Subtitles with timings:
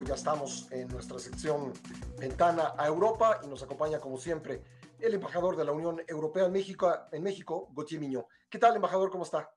[0.00, 1.72] Ya estamos en nuestra sección
[2.20, 4.62] Ventana a Europa y nos acompaña, como siempre,
[5.00, 8.28] el embajador de la Unión Europea en México, en México Gautier Miño.
[8.48, 9.10] ¿Qué tal, embajador?
[9.10, 9.50] ¿Cómo está?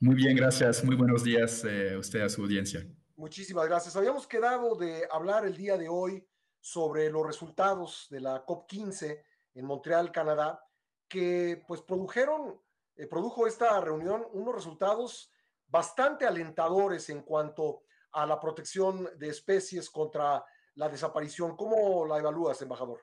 [0.00, 0.82] Muy bien, gracias.
[0.82, 2.84] Muy buenos días eh, a usted, a su audiencia.
[3.14, 3.94] Muchísimas gracias.
[3.94, 6.26] Habíamos quedado de hablar el día de hoy
[6.60, 9.22] sobre los resultados de la COP15
[9.54, 10.66] en Montreal, Canadá,
[11.06, 12.60] que pues produjeron,
[12.96, 15.30] eh, produjo esta reunión unos resultados
[15.68, 20.44] bastante alentadores en cuanto a la protección de especies contra
[20.74, 21.56] la desaparición.
[21.56, 23.00] ¿Cómo la evalúas, embajador?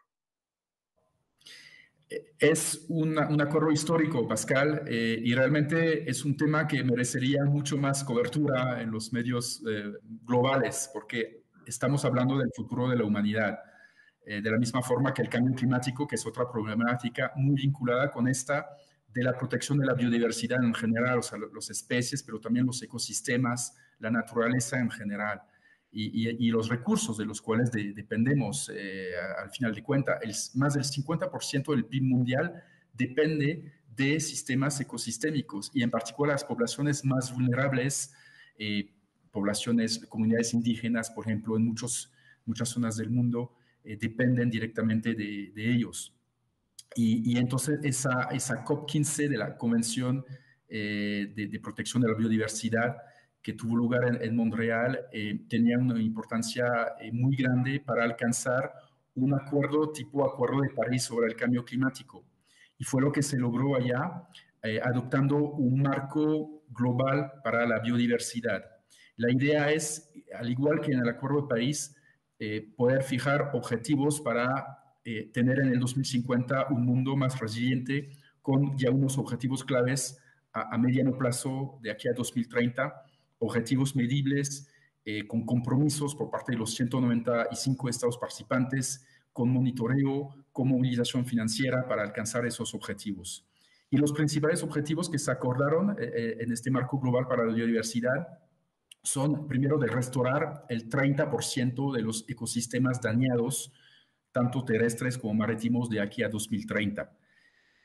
[2.40, 8.04] Es un acuerdo histórico, Pascal, eh, y realmente es un tema que merecería mucho más
[8.04, 9.94] cobertura en los medios eh,
[10.26, 13.60] globales, porque estamos hablando del futuro de la humanidad,
[14.26, 18.10] eh, de la misma forma que el cambio climático, que es otra problemática muy vinculada
[18.10, 18.68] con esta
[19.08, 22.82] de la protección de la biodiversidad en general, o sea, las especies, pero también los
[22.82, 25.42] ecosistemas, la naturaleza en general
[25.92, 30.52] y, los recursos de los cuales dependemos eh, al final de cuentas.
[30.56, 37.04] más del 50% del PIB mundial depende de sistemas ecosistémicos y en particular las poblaciones
[37.04, 38.14] más vulnerables,
[38.58, 38.94] eh,
[39.32, 42.12] poblaciones, comunidades indígenas, por ejemplo, en muchos,
[42.46, 46.16] muchas zonas del mundo, eh, dependen directamente de, ellos.
[46.96, 50.26] Y, entonces esa, esa COP15 de la Convención
[50.68, 52.98] de, de Protección de la Biodiversidad
[53.42, 56.66] que tuvo lugar en, Montreal eh, tenía una importancia
[57.00, 58.74] eh, muy grande para alcanzar
[59.16, 62.26] un acuerdo tipo Acuerdo de París sobre el cambio climático.
[62.78, 64.28] Y fue lo que se logró allá,
[64.64, 68.64] eh, adoptando un marco global para la biodiversidad.
[69.16, 71.96] La idea es, al igual que en el Acuerdo de París,
[72.78, 79.18] poder fijar objetivos para tener en el 2050 un mundo más resiliente con ya unos
[79.18, 80.18] objetivos claves
[80.54, 82.94] a, a mediano plazo de aquí a 2030
[83.40, 84.68] objetivos medibles,
[85.06, 91.88] eh, con compromisos por parte de los 195 estados participantes, con monitoreo, con movilización financiera
[91.88, 93.46] para alcanzar esos objetivos.
[93.90, 97.54] Y los principales objetivos que se acordaron eh, eh, en este marco global para la
[97.54, 98.28] biodiversidad
[99.02, 103.72] son, primero, de restaurar el 30% de los ecosistemas dañados,
[104.32, 107.12] tanto terrestres como marítimos, de aquí a 2030.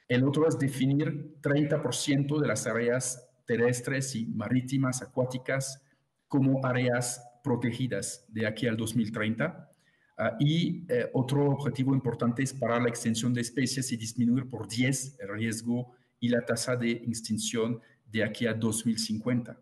[0.08, 5.82] El otro es definir 30% de las áreas terrestres y marítimas, acuáticas,
[6.28, 9.70] como áreas protegidas de aquí al 2030.
[10.16, 14.68] Ah, y eh, otro objetivo importante es parar la extensión de especies y disminuir por
[14.68, 19.60] 10 el riesgo y la tasa de extinción de aquí a 2050.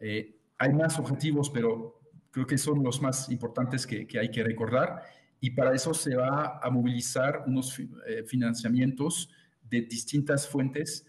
[0.00, 2.00] Eh, hay más objetivos, pero
[2.30, 5.02] creo que son los más importantes que, hay que recordar.
[5.40, 9.30] Y para eso se va a movilizar unos eh, financiamientos
[9.62, 11.06] de distintas fuentes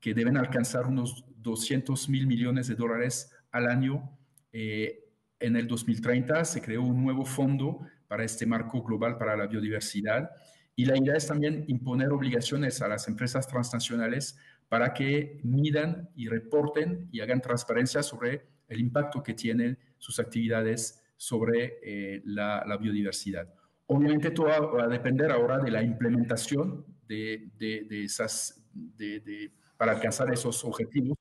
[0.00, 4.18] que deben alcanzar unos 200 mil millones de dólares al año.
[4.52, 5.04] Eh,
[5.38, 10.30] en el 2030 se creó un nuevo fondo para este marco global para la biodiversidad
[10.76, 14.38] y la idea es también imponer obligaciones a las empresas transnacionales
[14.68, 21.02] para que midan y reporten y hagan transparencia sobre el impacto que tienen sus actividades
[21.16, 23.52] sobre eh, la, biodiversidad.
[23.86, 30.30] Obviamente todo va a depender ahora de la implementación de, de esas, de, para alcanzar
[30.30, 31.16] esos objetivos,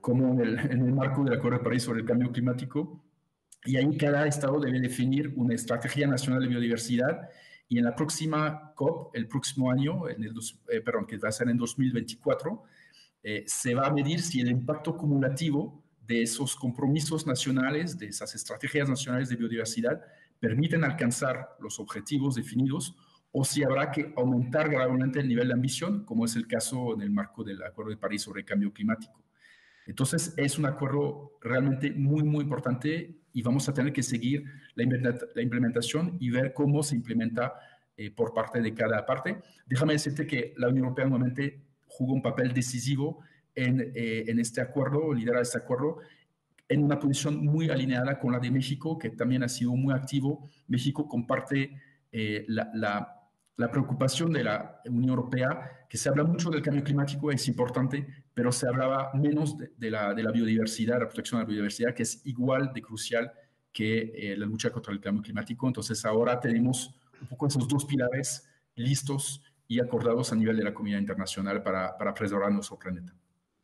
[0.00, 3.04] como en el, en el marco del Acuerdo de París sobre el cambio climático.
[3.64, 7.28] Y ahí cada estado debe definir una estrategia nacional de biodiversidad
[7.68, 10.32] y en la próxima COP, el próximo año, en el
[10.68, 12.62] eh, perdón, que va a ser en 2024,
[13.24, 18.32] eh, se va a medir si el impacto acumulativo de esos compromisos nacionales, de esas
[18.32, 20.00] estrategias nacionales de biodiversidad,
[20.38, 22.94] permiten alcanzar los objetivos definidos
[23.40, 27.02] o si habrá que aumentar gradualmente el nivel de ambición, como es el caso en
[27.02, 29.22] el marco del Acuerdo de París sobre el cambio climático.
[29.86, 34.42] Entonces, es un acuerdo realmente muy, muy importante y vamos a tener que seguir
[34.74, 34.82] la,
[35.40, 37.54] implementación y ver cómo se implementa
[37.96, 39.38] eh, por parte de cada parte.
[39.66, 43.20] Déjame decirte que la Unión Europea nuevamente jugó un papel decisivo
[43.54, 45.98] en, eh, en este acuerdo, lidera este acuerdo,
[46.68, 50.50] en una posición muy alineada con la de México, que también ha sido muy activo.
[50.66, 51.80] México comparte
[52.10, 53.17] eh, la, la
[53.58, 58.06] la preocupación de la Unión Europea, que se habla mucho del cambio climático, es importante,
[58.32, 62.04] pero se hablaba menos de, la, de la, biodiversidad, la protección de la biodiversidad, que
[62.04, 63.32] es igual de crucial
[63.72, 65.66] que eh, la lucha contra el cambio climático.
[65.66, 70.72] Entonces ahora tenemos un poco esos dos pilares listos y acordados a nivel de la
[70.72, 73.12] comunidad internacional para, para preservar nuestro planeta.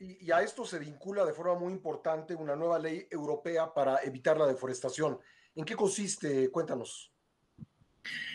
[0.00, 3.98] Y, y, a esto se vincula de forma muy importante una nueva ley europea para
[4.02, 5.20] evitar la deforestación.
[5.54, 6.50] ¿En qué consiste?
[6.50, 7.13] Cuéntanos.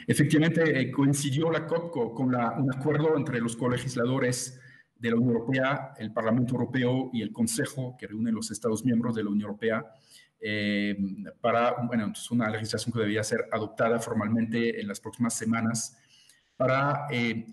[0.08, 4.60] Efectivamente, eh, coincidió la COP con un acuerdo entre los colegisladores
[4.96, 9.16] de la Unión Europea, el Parlamento Europeo y el Consejo, que reúne los Estados miembros
[9.16, 9.86] de la Unión Europea,
[10.42, 10.98] eh,
[11.42, 15.98] para, bueno, una legislación que debería ser adoptada formalmente en las próximas semanas
[16.56, 17.46] para, eh,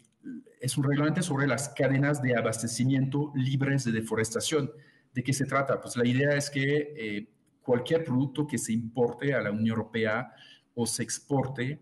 [0.60, 4.70] es un reglamento sobre las cadenas de abastecimiento libres de deforestación.
[5.14, 5.80] ¿De qué se trata?
[5.80, 7.28] Pues la idea es que eh,
[7.62, 10.32] cualquier producto que se importe a la Unión Europea
[10.74, 11.80] o se exporte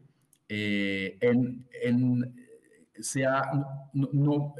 [0.48, 2.34] en,
[3.00, 3.42] sea,
[3.92, 4.54] no,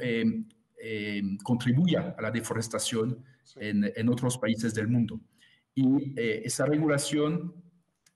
[1.43, 3.23] contribuya a la deforestación
[3.55, 5.19] en, en otros países del mundo
[5.75, 7.53] y eh, esa regulación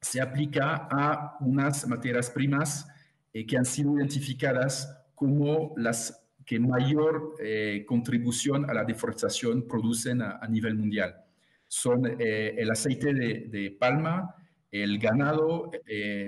[0.01, 2.87] se aplica a unas materias primas
[3.33, 10.21] eh, que han sido identificadas como las que mayor eh, contribución a la deforestación producen
[10.21, 11.15] a, nivel mundial.
[11.67, 14.33] Son el aceite de, de, palma,
[14.71, 15.71] el ganado,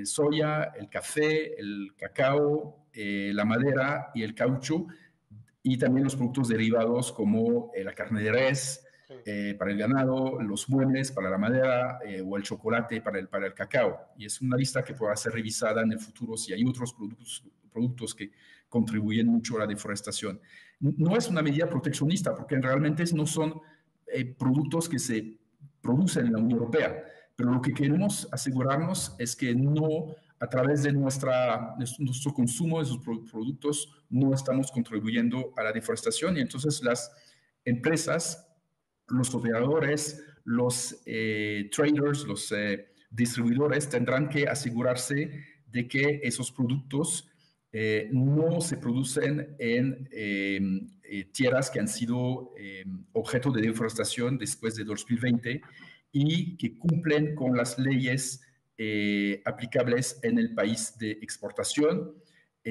[0.03, 4.87] soya, el café, el cacao, la madera y el caucho,
[5.63, 8.83] y también los productos derivados como la carne de res,
[9.25, 13.27] eh, para el ganado, los muebles para la madera eh, o el chocolate para el,
[13.27, 14.13] para el cacao.
[14.17, 17.43] Y es una lista que podrá ser revisada en el futuro si hay otros productos,
[17.71, 18.31] productos que
[18.69, 20.39] contribuyen mucho a la deforestación.
[20.79, 23.59] No es una medida proteccionista porque realmente no son
[24.07, 25.37] eh, productos que se
[25.81, 27.03] producen en la Unión Europea,
[27.35, 32.85] pero lo que queremos asegurarnos es que no a través de nuestra, nuestro consumo de
[32.85, 36.37] esos productos no estamos contribuyendo a la deforestación.
[36.37, 37.11] Y entonces las
[37.63, 38.51] empresas
[39.11, 47.29] los operadores, los eh, traders, los eh, distribuidores tendrán que asegurarse de que esos productos
[47.71, 50.89] eh, no se producen en em,
[51.31, 55.61] tierras que han sido em, objeto de deforestación después de 2020
[56.11, 58.41] y que cumplen con las leyes
[59.45, 62.15] aplicables en el país de exportación.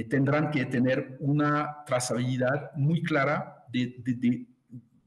[0.09, 4.47] tendrán que tener una trazabilidad muy clara de, de,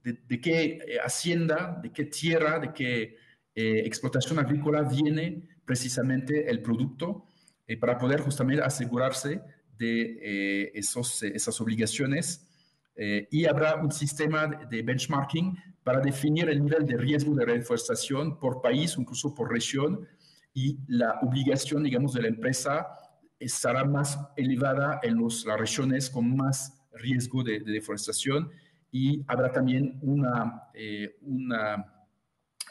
[0.04, 3.18] de, qué eh, hacienda, de qué tierra, de qué
[3.56, 7.28] eh, explotación agrícola viene precisamente el producto
[7.68, 9.42] eh, para poder justamente asegurarse
[9.78, 12.48] de esos, esas obligaciones.
[12.96, 18.62] y habrá un sistema de benchmarking para definir el nivel de riesgo de reforestación por
[18.62, 20.08] país, incluso por región,
[20.54, 22.88] y la obligación, digamos, de la empresa
[23.40, 28.52] estará más elevada en los, las regiones con más riesgo de, de deforestación
[28.94, 31.84] y habrá también una, eh, una,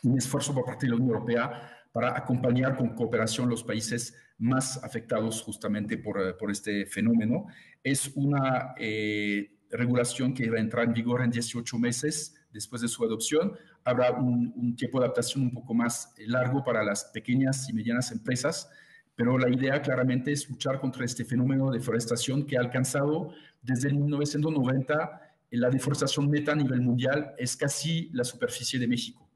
[0.05, 4.83] un esfuerzo por parte de la Unión Europea para acompañar con cooperación los países más
[4.85, 7.47] afectados justamente por, eh, por este fenómeno.
[7.83, 12.89] Es una eh, regulación que va a entrar en vigor en 18 meses después de
[12.89, 13.53] su adopción.
[13.85, 18.13] Habrá un, un, tiempo de adaptación un poco más largo para las pequeñas y medianas
[18.13, 18.71] empresas,
[19.15, 23.33] pero la idea claramente es luchar contra este fenómeno de deforestación que ha alcanzado
[23.63, 29.29] desde el 1990 la deforestación neta a nivel mundial es casi la superficie de México.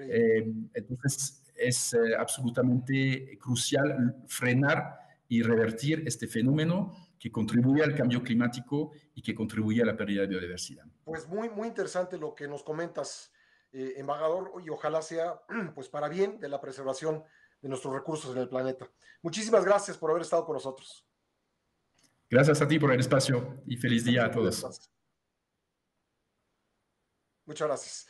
[0.00, 4.94] Eh, entonces, es eh, absolutamente crucial frenar
[5.28, 10.22] y revertir este fenómeno que contribuye al cambio climático y que contribuye a la pérdida
[10.22, 10.86] de biodiversidad.
[11.08, 13.32] Pues muy, muy interesante lo que nos comentas,
[13.72, 15.40] eh, embajador, y ojalá sea
[15.74, 17.24] pues para bien de la preservación
[17.62, 18.90] de nuestros recursos en el planeta.
[19.22, 21.06] Muchísimas gracias por haber estado con nosotros.
[22.28, 24.90] Gracias a ti por el espacio y feliz día a todos.
[27.46, 28.08] Muchas gracias.